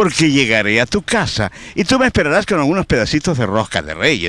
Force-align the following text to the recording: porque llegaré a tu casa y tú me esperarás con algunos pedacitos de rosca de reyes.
porque 0.00 0.30
llegaré 0.30 0.80
a 0.80 0.86
tu 0.86 1.02
casa 1.02 1.52
y 1.74 1.84
tú 1.84 1.98
me 1.98 2.06
esperarás 2.06 2.46
con 2.46 2.58
algunos 2.58 2.86
pedacitos 2.86 3.36
de 3.36 3.44
rosca 3.44 3.82
de 3.82 3.92
reyes. 3.92 4.28